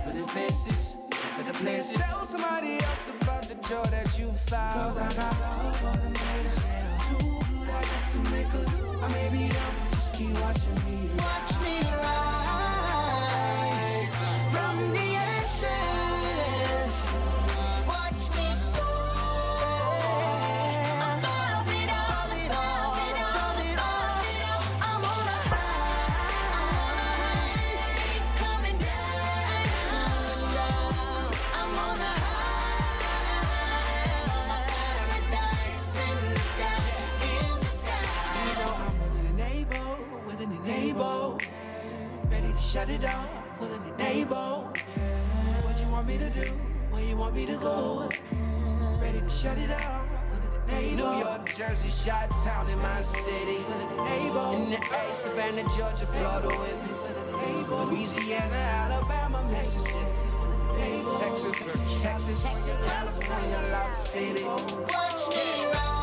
put 0.05 0.15
in 0.15 0.27
faces. 0.27 0.97
For 1.13 1.45
the 1.45 1.53
places. 1.53 1.99
Tell 1.99 2.27
somebody 2.27 2.75
else 2.75 3.05
about 3.21 3.43
the 3.43 3.55
joy 3.69 3.85
that 3.97 4.19
you 4.19 4.27
found. 4.51 4.75
Cause 4.75 4.99
I 4.99 5.09
got 5.15 5.41
love 5.41 5.77
for 5.77 5.97
the 5.97 6.19
haters. 6.19 6.57
Too 7.07 7.29
good, 7.29 7.69
I 7.69 7.83
got 7.91 8.05
to 8.13 8.19
make 8.35 8.51
a. 8.59 9.05
I 9.05 9.09
may 9.13 9.29
be 9.31 9.49
but 9.49 9.91
just 9.93 10.13
keep 10.15 10.41
watching 10.41 10.75
me. 10.87 11.09
Watch 11.19 11.48
shut 42.89 43.01
it 43.01 43.05
and 43.05 44.01
able. 44.01 44.73
What 45.63 45.81
you 45.81 45.89
want 45.89 46.07
me 46.07 46.19
to 46.19 46.31
do? 46.31 46.51
Where 46.91 47.03
you 47.03 47.17
want 47.17 47.35
me 47.35 47.47
to 47.47 47.57
go? 47.57 48.09
Ready 49.01 49.21
to 49.21 49.31
shut 49.31 49.59
it 49.59 49.71
off, 49.71 50.07
willing 50.31 50.53
and 50.69 51.01
able. 51.01 51.13
New 51.13 51.19
York, 51.19 51.53
Jersey, 51.55 51.91
Shot 51.91 52.31
Town 52.45 52.69
in 52.71 52.79
my 52.79 53.03
city. 53.03 53.59
In 53.59 54.71
the 54.71 54.79
A, 54.79 55.15
Savannah, 55.15 55.65
Georgia, 55.77 56.07
Florida 56.07 56.49
with 56.49 56.77
me. 56.85 56.93
Louisiana, 57.69 58.57
Alabama, 58.57 59.47
Mississippi. 59.51 59.97
Texas, 61.19 62.03
Texas, 62.03 62.45
California, 62.87 63.69
Lob 63.73 63.97
City. 63.97 64.45
Watch 64.45 65.29
me 65.31 65.67
rise 65.67 65.98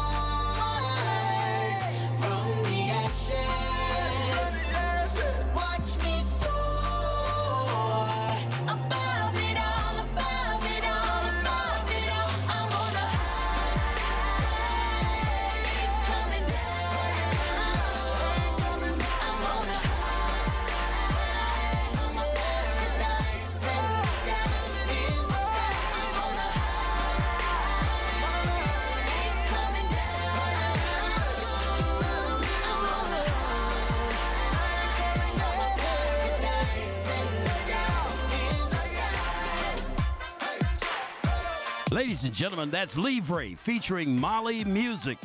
Ladies 41.96 42.26
and 42.26 42.34
gentlemen, 42.34 42.72
that's 42.72 42.98
Livre 42.98 43.56
featuring 43.56 44.20
Molly 44.20 44.66
Music. 44.66 45.18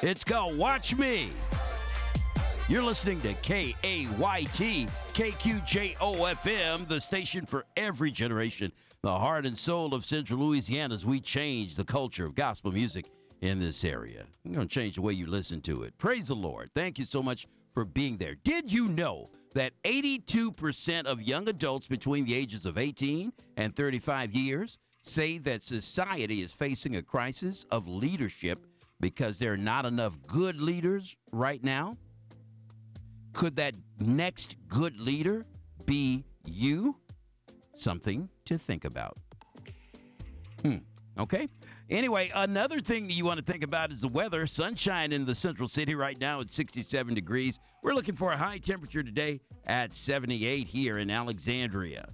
It's 0.00 0.24
called 0.24 0.56
Watch 0.56 0.96
Me. 0.96 1.28
You're 2.70 2.82
listening 2.82 3.20
to 3.20 3.34
K-A-Y-T, 3.34 4.88
KQJO-FM, 5.12 6.88
the 6.88 6.98
station 6.98 7.44
for 7.44 7.66
every 7.76 8.10
generation, 8.10 8.72
the 9.02 9.18
heart 9.18 9.44
and 9.44 9.58
soul 9.58 9.92
of 9.92 10.06
Central 10.06 10.40
Louisiana 10.40 10.94
as 10.94 11.04
we 11.04 11.20
change 11.20 11.74
the 11.74 11.84
culture 11.84 12.24
of 12.24 12.34
gospel 12.34 12.72
music 12.72 13.10
in 13.42 13.58
this 13.58 13.84
area. 13.84 14.24
We're 14.46 14.54
going 14.54 14.68
to 14.68 14.74
change 14.74 14.94
the 14.94 15.02
way 15.02 15.12
you 15.12 15.26
listen 15.26 15.60
to 15.62 15.82
it. 15.82 15.98
Praise 15.98 16.28
the 16.28 16.34
Lord. 16.34 16.70
Thank 16.74 16.98
you 16.98 17.04
so 17.04 17.22
much 17.22 17.46
for 17.74 17.84
being 17.84 18.16
there. 18.16 18.36
Did 18.36 18.72
you 18.72 18.88
know 18.88 19.28
that 19.52 19.74
82% 19.84 21.04
of 21.04 21.20
young 21.20 21.46
adults 21.46 21.88
between 21.88 22.24
the 22.24 22.32
ages 22.34 22.64
of 22.64 22.78
18 22.78 23.34
and 23.58 23.76
35 23.76 24.32
years 24.32 24.78
say 25.02 25.38
that 25.38 25.62
society 25.62 26.40
is 26.40 26.52
facing 26.52 26.96
a 26.96 27.02
crisis 27.02 27.66
of 27.70 27.86
leadership 27.86 28.64
because 29.00 29.38
there 29.38 29.52
are 29.52 29.58
not 29.58 29.84
enough 29.84 30.16
good 30.26 30.60
leaders 30.60 31.16
right 31.32 31.62
now? 31.62 31.96
Could 33.32 33.56
that 33.56 33.74
next 33.98 34.56
good 34.68 34.98
leader 34.98 35.44
be 35.84 36.24
you? 36.46 36.96
Something 37.74 38.28
to 38.44 38.58
think 38.58 38.84
about. 38.84 39.18
Hmm. 40.62 40.78
Okay. 41.18 41.48
Anyway, 41.90 42.30
another 42.34 42.80
thing 42.80 43.06
that 43.06 43.12
you 43.12 43.24
want 43.24 43.38
to 43.38 43.44
think 43.44 43.64
about 43.64 43.90
is 43.90 44.00
the 44.00 44.08
weather. 44.08 44.46
Sunshine 44.46 45.12
in 45.12 45.26
the 45.26 45.34
central 45.34 45.68
city 45.68 45.94
right 45.94 46.18
now 46.18 46.40
at 46.40 46.50
67 46.50 47.14
degrees. 47.14 47.58
We're 47.82 47.94
looking 47.94 48.16
for 48.16 48.32
a 48.32 48.36
high 48.36 48.58
temperature 48.58 49.02
today 49.02 49.40
at 49.66 49.94
78 49.94 50.68
here 50.68 50.98
in 50.98 51.10
Alexandria. 51.10 52.08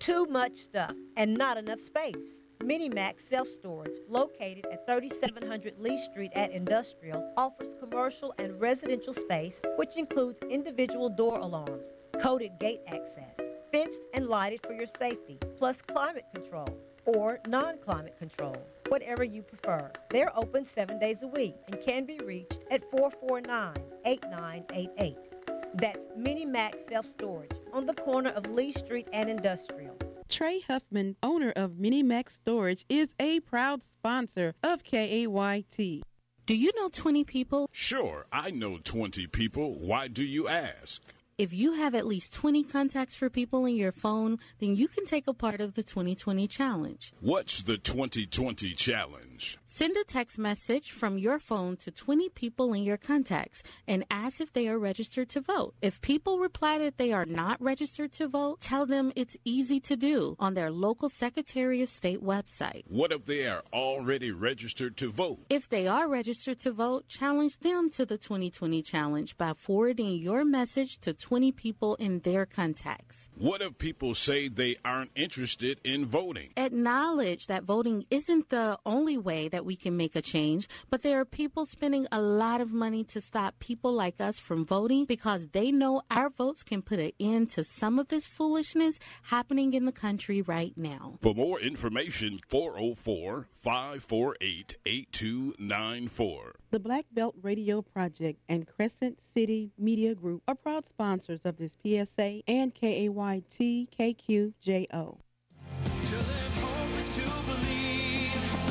Too 0.00 0.24
much 0.24 0.56
stuff 0.56 0.94
and 1.18 1.34
not 1.34 1.58
enough 1.58 1.78
space. 1.78 2.46
Minimax 2.60 3.20
Self 3.20 3.46
Storage, 3.46 3.98
located 4.08 4.64
at 4.72 4.86
3700 4.86 5.78
Lee 5.78 5.98
Street 5.98 6.32
at 6.34 6.52
Industrial, 6.52 7.32
offers 7.36 7.74
commercial 7.78 8.34
and 8.38 8.58
residential 8.58 9.12
space, 9.12 9.62
which 9.76 9.98
includes 9.98 10.40
individual 10.48 11.10
door 11.10 11.38
alarms, 11.38 11.92
coded 12.18 12.52
gate 12.58 12.80
access, 12.88 13.36
fenced 13.72 14.06
and 14.14 14.26
lighted 14.28 14.62
for 14.62 14.72
your 14.72 14.86
safety, 14.86 15.38
plus 15.58 15.82
climate 15.82 16.24
control 16.34 16.68
or 17.04 17.38
non 17.46 17.76
climate 17.78 18.16
control. 18.18 18.56
whatever 18.88 19.22
you 19.22 19.42
prefer. 19.42 19.90
They're 20.08 20.36
open 20.36 20.64
seven 20.64 20.98
days 20.98 21.22
a 21.22 21.28
week 21.28 21.54
and 21.68 21.78
can 21.80 22.06
be 22.06 22.18
reached 22.24 22.64
at 22.72 22.90
449 22.90 23.76
8988. 24.04 25.29
That's 25.74 26.08
Minimax 26.18 26.80
Self 26.80 27.06
Storage 27.06 27.52
on 27.72 27.86
the 27.86 27.94
corner 27.94 28.30
of 28.30 28.46
Lee 28.50 28.72
Street 28.72 29.08
and 29.12 29.30
Industrial. 29.30 29.96
Trey 30.28 30.60
Huffman, 30.60 31.16
owner 31.22 31.52
of 31.54 31.72
Minimax 31.72 32.30
Storage, 32.30 32.84
is 32.88 33.14
a 33.20 33.40
proud 33.40 33.82
sponsor 33.82 34.54
of 34.62 34.82
KAYT. 34.82 36.02
Do 36.46 36.54
you 36.56 36.72
know 36.76 36.88
20 36.88 37.24
people? 37.24 37.68
Sure, 37.72 38.26
I 38.32 38.50
know 38.50 38.78
20 38.82 39.26
people. 39.28 39.78
Why 39.78 40.08
do 40.08 40.24
you 40.24 40.48
ask? 40.48 41.00
If 41.38 41.52
you 41.52 41.72
have 41.74 41.94
at 41.94 42.06
least 42.06 42.32
20 42.32 42.64
contacts 42.64 43.14
for 43.14 43.30
people 43.30 43.64
in 43.64 43.76
your 43.76 43.92
phone, 43.92 44.38
then 44.58 44.74
you 44.74 44.88
can 44.88 45.06
take 45.06 45.26
a 45.26 45.32
part 45.32 45.60
of 45.60 45.74
the 45.74 45.82
2020 45.82 46.46
challenge. 46.48 47.12
What's 47.20 47.62
the 47.62 47.78
2020 47.78 48.74
challenge? 48.74 49.29
Send 49.64 49.96
a 49.96 50.04
text 50.04 50.38
message 50.38 50.90
from 50.90 51.16
your 51.16 51.38
phone 51.38 51.76
to 51.78 51.90
20 51.90 52.28
people 52.30 52.72
in 52.72 52.82
your 52.82 52.96
contacts 52.96 53.62
and 53.86 54.04
ask 54.10 54.40
if 54.40 54.52
they 54.52 54.68
are 54.68 54.78
registered 54.78 55.28
to 55.30 55.40
vote. 55.40 55.74
If 55.80 56.00
people 56.00 56.38
reply 56.38 56.78
that 56.78 56.98
they 56.98 57.12
are 57.12 57.24
not 57.24 57.60
registered 57.62 58.12
to 58.14 58.28
vote, 58.28 58.60
tell 58.60 58.84
them 58.86 59.12
it's 59.16 59.36
easy 59.44 59.80
to 59.80 59.96
do 59.96 60.36
on 60.38 60.54
their 60.54 60.70
local 60.70 61.08
Secretary 61.08 61.80
of 61.82 61.88
State 61.88 62.22
website. 62.22 62.82
What 62.88 63.12
if 63.12 63.24
they 63.24 63.46
are 63.46 63.62
already 63.72 64.30
registered 64.30 64.96
to 64.98 65.10
vote? 65.10 65.38
If 65.48 65.68
they 65.68 65.86
are 65.86 66.08
registered 66.08 66.60
to 66.60 66.72
vote, 66.72 67.08
challenge 67.08 67.58
them 67.58 67.90
to 67.90 68.04
the 68.04 68.18
2020 68.18 68.82
challenge 68.82 69.38
by 69.38 69.52
forwarding 69.54 70.14
your 70.14 70.44
message 70.44 71.00
to 71.00 71.14
20 71.14 71.52
people 71.52 71.94
in 71.96 72.20
their 72.20 72.44
contacts. 72.44 73.28
What 73.36 73.62
if 73.62 73.78
people 73.78 74.14
say 74.14 74.48
they 74.48 74.76
aren't 74.84 75.12
interested 75.14 75.80
in 75.84 76.06
voting? 76.06 76.50
Acknowledge 76.56 77.46
that 77.46 77.64
voting 77.64 78.04
isn't 78.10 78.50
the 78.50 78.78
only 78.84 79.16
way 79.16 79.29
that 79.30 79.64
we 79.64 79.76
can 79.76 79.96
make 79.96 80.16
a 80.16 80.22
change, 80.22 80.68
but 80.90 81.02
there 81.02 81.20
are 81.20 81.24
people 81.24 81.66
spending 81.66 82.06
a 82.10 82.20
lot 82.20 82.60
of 82.60 82.72
money 82.72 83.04
to 83.04 83.20
stop 83.20 83.58
people 83.58 83.92
like 83.92 84.20
us 84.20 84.38
from 84.38 84.64
voting 84.64 85.04
because 85.04 85.48
they 85.52 85.70
know 85.70 86.02
our 86.10 86.30
votes 86.30 86.62
can 86.62 86.82
put 86.82 86.98
an 86.98 87.12
end 87.20 87.50
to 87.50 87.62
some 87.62 87.98
of 87.98 88.08
this 88.08 88.26
foolishness 88.26 88.98
happening 89.24 89.72
in 89.74 89.86
the 89.86 89.92
country 89.92 90.42
right 90.42 90.72
now. 90.76 91.18
For 91.20 91.34
more 91.34 91.60
information, 91.60 92.40
404 92.48 93.46
548 93.50 94.78
8294. 94.84 96.54
The 96.70 96.80
Black 96.80 97.06
Belt 97.12 97.36
Radio 97.40 97.82
Project 97.82 98.40
and 98.48 98.66
Crescent 98.66 99.20
City 99.20 99.70
Media 99.78 100.14
Group 100.14 100.42
are 100.48 100.54
proud 100.54 100.86
sponsors 100.86 101.44
of 101.44 101.56
this 101.56 101.76
PSA 101.82 102.42
and 102.46 102.74
KAYT 102.74 103.88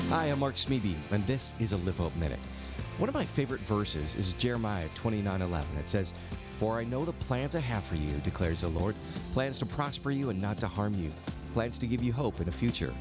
Hi, 0.10 0.26
I'm 0.26 0.40
Mark 0.40 0.56
Smeby, 0.56 0.96
and 1.12 1.24
this 1.28 1.54
is 1.60 1.72
a 1.72 1.78
Live 1.78 2.00
Hope 2.00 2.16
Minute. 2.16 2.40
One 2.98 3.10
of 3.10 3.14
my 3.14 3.26
favorite 3.26 3.62
verses 3.62 4.16
is 4.16 4.34
Jeremiah 4.34 4.88
29 4.96 5.40
11. 5.40 5.78
It 5.78 5.88
says, 5.88 6.16
For 6.32 6.80
I 6.80 6.84
know 6.84 7.06
the 7.06 7.12
plans 7.12 7.54
I 7.54 7.60
have 7.60 7.84
for 7.84 7.94
you, 7.94 8.10
declares 8.24 8.62
the 8.62 8.70
Lord 8.70 8.96
plans 9.34 9.60
to 9.60 9.68
prosper 9.68 10.10
you 10.10 10.32
and 10.32 10.42
not 10.42 10.58
to 10.58 10.68
harm 10.68 10.96
you, 10.96 11.12
plans 11.54 11.78
to 11.78 11.86
give 11.86 12.02
you 12.02 12.12
hope 12.12 12.42
in 12.42 12.50
a 12.50 12.52
future. 12.52 12.92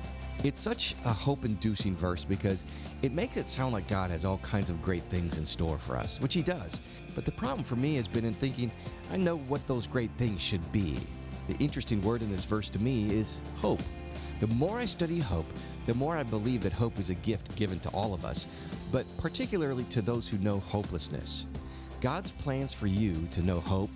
It's 0.45 0.61
such 0.61 0.97
a 1.07 1.13
hope 1.15 1.47
inducing 1.47 1.97
verse 1.97 2.27
because 2.27 2.67
it 3.01 3.13
makes 3.13 3.39
it 3.39 3.49
sound 3.49 3.73
like 3.73 3.89
God 3.89 4.11
has 4.11 4.27
all 4.27 4.39
kinds 4.39 4.69
of 4.69 4.83
great 4.83 5.05
things 5.05 5.39
in 5.39 5.47
store 5.47 5.79
for 5.79 5.97
us, 5.97 6.21
which 6.21 6.35
He 6.35 6.43
does. 6.43 6.79
But 7.15 7.25
the 7.25 7.33
problem 7.33 7.65
for 7.65 7.77
me 7.77 7.95
has 7.95 8.07
been 8.07 8.27
in 8.27 8.35
thinking, 8.35 8.71
I 9.11 9.17
know 9.17 9.39
what 9.39 9.67
those 9.67 9.87
great 9.87 10.11
things 10.19 10.43
should 10.43 10.73
be. 10.73 10.99
The 11.47 11.57
interesting 11.57 12.03
word 12.03 12.21
in 12.21 12.31
this 12.31 12.45
verse 12.45 12.69
to 12.69 12.79
me 12.79 13.11
is 13.11 13.41
hope. 13.57 13.81
The 14.41 14.47
more 14.49 14.79
I 14.79 14.85
study 14.85 15.19
hope, 15.19 15.51
the 15.87 15.95
more 15.95 16.17
I 16.17 16.23
believe 16.23 16.63
that 16.63 16.73
hope 16.73 16.99
is 16.99 17.11
a 17.11 17.15
gift 17.15 17.57
given 17.57 17.81
to 17.81 17.89
all 17.91 18.15
of 18.15 18.25
us, 18.25 18.47
but 18.93 19.05
particularly 19.19 19.85
to 19.85 20.01
those 20.01 20.29
who 20.29 20.39
know 20.39 20.61
hopelessness. 20.61 21.47
God's 22.01 22.31
plans 22.31 22.73
for 22.73 22.87
you 22.87 23.27
to 23.33 23.43
know 23.43 23.59
hope 23.59 23.91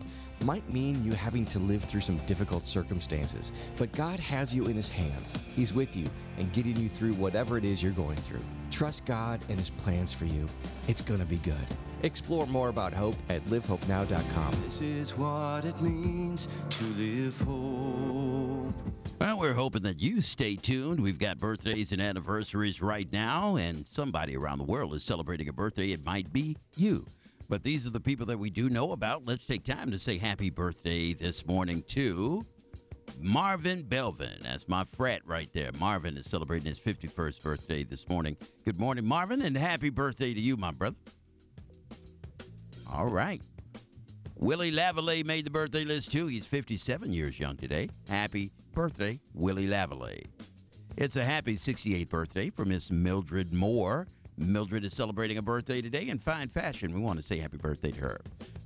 might 0.45 0.69
mean 0.73 1.05
you 1.05 1.13
having 1.13 1.45
to 1.45 1.61
live 1.61 1.85
through 1.85 2.01
some 2.01 2.17
difficult 2.27 2.67
circumstances, 2.67 3.53
but 3.77 3.93
God 3.93 4.19
has 4.19 4.53
you 4.53 4.67
in 4.67 4.75
His 4.75 4.89
hands. 4.89 5.33
He's 5.55 5.73
with 5.73 5.97
you 5.97 6.07
and 6.39 6.53
getting 6.53 6.77
you 6.77 6.89
through 6.89 7.13
whatever 7.15 7.57
it 7.57 7.65
is 7.65 7.81
you're 7.81 7.93
going 7.93 8.17
through. 8.17 8.43
Trust 8.73 9.05
God 9.05 9.45
and 9.49 9.59
His 9.59 9.71
plans 9.71 10.13
for 10.13 10.25
you. 10.25 10.47
It's 10.89 11.03
going 11.03 11.21
to 11.21 11.27
be 11.27 11.37
good. 11.37 11.55
Explore 12.03 12.49
more 12.49 12.69
about 12.69 12.93
hope 12.93 13.15
at 13.29 13.43
livehopenow.com. 13.43 14.51
This 14.65 14.81
is 14.81 15.17
what 15.17 15.65
it 15.65 15.81
means 15.81 16.49
to 16.71 16.85
live 16.85 17.41
hope. 17.43 18.42
Well, 19.21 19.39
we're 19.39 19.55
hoping 19.55 19.83
that 19.83 20.01
you 20.01 20.21
stay 20.21 20.57
tuned. 20.57 21.01
We've 21.01 21.19
got 21.19 21.39
birthdays 21.39 21.93
and 21.93 22.03
anniversaries 22.03 22.83
right 22.83 23.11
now, 23.13 23.57
and 23.57 23.87
somebody 23.87 24.37
around 24.37 24.59
the 24.59 24.65
world 24.65 24.95
is 24.95 25.05
celebrating 25.05 25.49
a 25.49 25.53
birthday. 25.53 25.93
It 25.93 26.05
might 26.05 26.33
be 26.33 26.57
you. 26.77 27.07
But 27.49 27.63
these 27.63 27.87
are 27.87 27.91
the 27.91 28.01
people 28.01 28.27
that 28.27 28.39
we 28.39 28.51
do 28.51 28.69
know 28.69 28.93
about. 28.93 29.25
Let's 29.25 29.47
take 29.47 29.63
time 29.63 29.91
to 29.91 29.99
say 29.99 30.19
happy 30.19 30.51
birthday 30.51 31.13
this 31.13 31.47
morning 31.47 31.85
to 31.89 32.45
Marvin 33.21 33.85
Belvin. 33.85 34.43
That's 34.43 34.69
my 34.69 34.85
frat 34.85 35.23
right 35.25 35.53
there. 35.53 35.71
Marvin 35.79 36.17
is 36.17 36.27
celebrating 36.27 36.67
his 36.67 36.81
51st 36.81 37.43
birthday 37.43 37.85
this 37.85 38.09
morning. 38.09 38.37
Good 38.65 38.81
morning, 38.81 39.05
Marvin, 39.05 39.43
and 39.43 39.57
happy 39.57 39.91
birthday 39.91 40.35
to 40.35 40.41
you, 40.41 40.57
my 40.57 40.73
brother. 40.73 40.97
All 42.91 43.07
right. 43.07 43.41
Willie 44.43 44.73
Lavallee 44.73 45.25
made 45.25 45.47
the 45.47 45.51
birthday 45.51 45.85
list 45.85 46.11
too. 46.11 46.27
He's 46.27 46.47
57 46.47 47.13
years 47.13 47.39
young 47.39 47.57
today. 47.57 47.89
Happy 48.09 48.51
birthday, 48.73 49.21
Willie 49.35 49.69
Lavallee. 49.69 50.25
It's 50.97 51.15
a 51.15 51.23
happy 51.23 51.55
68th 51.55 52.09
birthday 52.09 52.51
for 52.51 52.65
Miss 52.65 52.91
Mildred 52.91 53.55
Moore. 53.55 54.09
Mildred 54.37 54.85
is 54.85 54.95
celebrating 54.95 55.39
a 55.39 55.43
birthday 55.43 55.81
today 55.81 56.09
in 56.09 56.19
fine 56.19 56.49
fashion. 56.49 56.93
We 56.93 57.01
want 57.01 57.21
to 57.21 57.23
say 57.23 57.39
happy 57.39 57.57
birthday 57.57 57.93
to 57.93 58.01
her. 58.01 58.21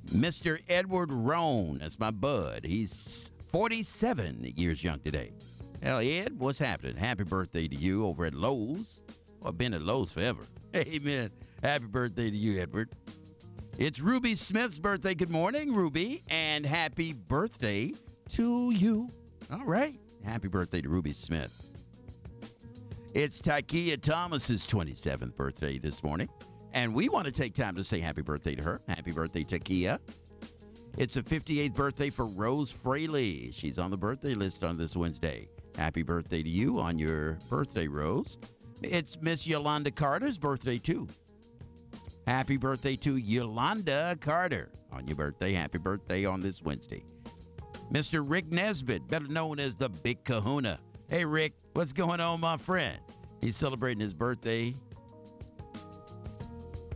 Mr. 0.06 0.60
Edward 0.66 1.12
Roan, 1.12 1.80
that's 1.80 1.98
my 1.98 2.10
bud. 2.10 2.64
He's 2.64 3.30
47 3.48 4.54
years 4.56 4.82
young 4.82 5.00
today. 5.00 5.32
Hell, 5.82 5.98
Ed, 5.98 6.38
what's 6.38 6.58
happening? 6.58 6.96
Happy 6.96 7.24
birthday 7.24 7.68
to 7.68 7.76
you 7.76 8.06
over 8.06 8.24
at 8.24 8.32
Lowe's. 8.32 9.02
I've 9.44 9.58
been 9.58 9.74
at 9.74 9.82
Lowe's 9.82 10.10
forever. 10.10 10.44
Amen. 10.74 11.32
Happy 11.62 11.84
birthday 11.84 12.30
to 12.30 12.36
you, 12.36 12.62
Edward. 12.62 12.88
It's 13.78 14.00
Ruby 14.00 14.34
Smith's 14.36 14.78
birthday. 14.78 15.14
Good 15.14 15.28
morning, 15.28 15.74
Ruby, 15.74 16.22
and 16.28 16.64
happy 16.64 17.12
birthday 17.12 17.92
to 18.30 18.70
you. 18.70 19.10
All 19.52 19.66
right. 19.66 20.00
Happy 20.24 20.48
birthday 20.48 20.80
to 20.80 20.88
Ruby 20.88 21.12
Smith. 21.12 21.52
It's 23.12 23.42
Takia 23.42 24.00
Thomas's 24.00 24.66
27th 24.66 25.36
birthday 25.36 25.76
this 25.76 26.02
morning, 26.02 26.30
and 26.72 26.94
we 26.94 27.10
want 27.10 27.26
to 27.26 27.32
take 27.32 27.54
time 27.54 27.76
to 27.76 27.84
say 27.84 28.00
happy 28.00 28.22
birthday 28.22 28.54
to 28.54 28.62
her. 28.62 28.80
Happy 28.88 29.12
birthday, 29.12 29.44
Takia. 29.44 29.98
It's 30.96 31.18
a 31.18 31.22
58th 31.22 31.74
birthday 31.74 32.08
for 32.08 32.24
Rose 32.24 32.70
Fraley. 32.70 33.50
She's 33.52 33.78
on 33.78 33.90
the 33.90 33.98
birthday 33.98 34.32
list 34.32 34.64
on 34.64 34.78
this 34.78 34.96
Wednesday. 34.96 35.48
Happy 35.76 36.02
birthday 36.02 36.42
to 36.42 36.48
you 36.48 36.78
on 36.78 36.98
your 36.98 37.38
birthday, 37.50 37.88
Rose. 37.88 38.38
It's 38.80 39.20
Miss 39.20 39.46
Yolanda 39.46 39.90
Carter's 39.90 40.38
birthday, 40.38 40.78
too. 40.78 41.08
Happy 42.26 42.56
birthday 42.56 42.96
to 42.96 43.16
Yolanda 43.16 44.18
Carter 44.20 44.72
on 44.90 45.06
your 45.06 45.14
birthday. 45.14 45.52
Happy 45.52 45.78
birthday 45.78 46.24
on 46.24 46.40
this 46.40 46.60
Wednesday. 46.60 47.04
Mr. 47.92 48.24
Rick 48.28 48.50
Nesbitt, 48.50 49.06
better 49.06 49.28
known 49.28 49.60
as 49.60 49.76
the 49.76 49.88
Big 49.88 50.24
Kahuna. 50.24 50.80
Hey, 51.08 51.24
Rick, 51.24 51.52
what's 51.74 51.92
going 51.92 52.20
on, 52.20 52.40
my 52.40 52.56
friend? 52.56 52.98
He's 53.40 53.56
celebrating 53.56 54.00
his 54.00 54.12
birthday 54.12 54.74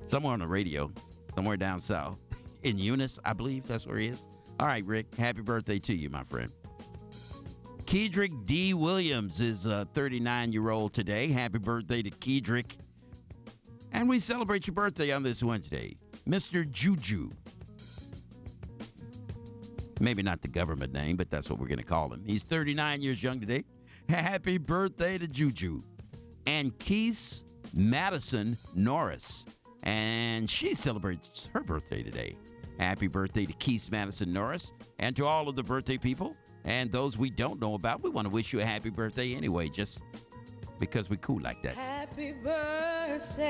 somewhere 0.04 0.32
on 0.32 0.40
the 0.40 0.48
radio, 0.48 0.90
somewhere 1.36 1.56
down 1.56 1.80
south. 1.80 2.18
In 2.64 2.76
Eunice, 2.76 3.20
I 3.24 3.32
believe 3.32 3.68
that's 3.68 3.86
where 3.86 3.98
he 3.98 4.08
is. 4.08 4.26
All 4.58 4.66
right, 4.66 4.84
Rick, 4.84 5.14
happy 5.14 5.42
birthday 5.42 5.78
to 5.78 5.94
you, 5.94 6.10
my 6.10 6.24
friend. 6.24 6.50
Kedrick 7.84 8.46
D. 8.46 8.74
Williams 8.74 9.40
is 9.40 9.66
a 9.66 9.86
39 9.94 10.50
year 10.52 10.70
old 10.70 10.92
today. 10.92 11.28
Happy 11.28 11.58
birthday 11.58 12.02
to 12.02 12.10
Kedrick. 12.10 12.72
And 13.92 14.08
we 14.08 14.18
celebrate 14.18 14.66
your 14.66 14.74
birthday 14.74 15.12
on 15.12 15.22
this 15.22 15.42
Wednesday. 15.42 15.96
Mr. 16.28 16.68
Juju. 16.70 17.30
Maybe 19.98 20.22
not 20.22 20.40
the 20.40 20.48
government 20.48 20.92
name, 20.92 21.16
but 21.16 21.30
that's 21.30 21.50
what 21.50 21.58
we're 21.58 21.66
going 21.66 21.78
to 21.78 21.84
call 21.84 22.12
him. 22.12 22.22
He's 22.24 22.42
39 22.42 23.02
years 23.02 23.22
young 23.22 23.40
today. 23.40 23.64
Happy 24.08 24.58
birthday 24.58 25.18
to 25.18 25.28
Juju. 25.28 25.82
And 26.46 26.78
Keith 26.78 27.44
Madison 27.74 28.56
Norris. 28.74 29.44
And 29.82 30.48
she 30.48 30.74
celebrates 30.74 31.48
her 31.52 31.62
birthday 31.62 32.02
today. 32.02 32.36
Happy 32.78 33.08
birthday 33.08 33.44
to 33.44 33.52
Keith 33.54 33.90
Madison 33.90 34.32
Norris 34.32 34.72
and 34.98 35.14
to 35.16 35.26
all 35.26 35.48
of 35.48 35.56
the 35.56 35.62
birthday 35.62 35.98
people 35.98 36.34
and 36.64 36.90
those 36.92 37.16
we 37.16 37.30
don't 37.30 37.60
know 37.60 37.74
about. 37.74 38.02
We 38.02 38.10
want 38.10 38.26
to 38.26 38.30
wish 38.30 38.52
you 38.52 38.60
a 38.60 38.64
happy 38.64 38.90
birthday 38.90 39.34
anyway, 39.34 39.68
just 39.68 40.02
because 40.78 41.10
we're 41.10 41.16
cool 41.16 41.40
like 41.40 41.62
that. 41.62 41.74
Happy 41.74 42.32
birthday. 42.32 43.48